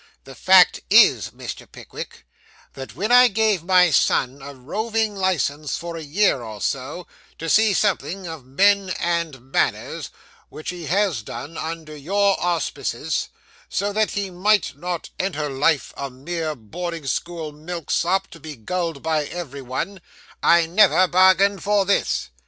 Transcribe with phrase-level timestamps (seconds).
[0.23, 1.71] 'The fact is, Mr.
[1.71, 2.25] Pickwick,
[2.73, 7.05] that when I gave my son a roving license for a year or so,
[7.37, 10.09] to see something of men and manners
[10.49, 13.29] (which he has done under your auspices),
[13.69, 18.55] so that he might not enter life a mere boarding school milk sop to be
[18.55, 19.99] gulled by everybody,
[20.41, 22.29] I never bargained for this.